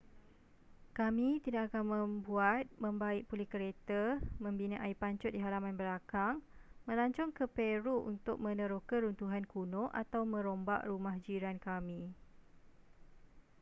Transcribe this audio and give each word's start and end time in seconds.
kami 0.99 1.27
tidak 1.45 1.63
akan 1.69 1.85
membuat 1.93 2.63
membaik 2.83 3.23
pulih 3.29 3.45
kereta 3.53 4.03
membina 4.43 4.77
air 4.85 4.97
pancut 5.01 5.29
di 5.33 5.37
halaman 5.45 5.75
belakang 5.81 6.33
melancong 6.89 7.29
ke 7.37 7.45
peru 7.55 7.95
untuk 8.11 8.37
meneroka 8.45 8.95
runtuhan 9.03 9.45
kuno 9.53 9.83
atau 10.03 10.21
merombak 10.33 10.81
rumah 10.91 11.15
jiran 11.25 11.57
kami 11.67 12.01